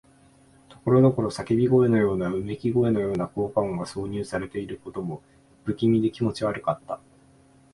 [0.67, 5.21] ところどころ叫び声のような、うめき声のような効果音が挿入されていることも、
[5.63, 6.99] 不気味で気持ち悪かった。